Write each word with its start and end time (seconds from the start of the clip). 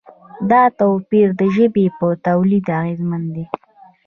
دا 0.51 0.61
توپیر 0.79 1.27
د 1.39 1.41
ژبې 1.55 1.85
په 1.97 2.07
تولید 2.27 2.65
اغېزمن 2.79 3.23
دی. 3.35 3.45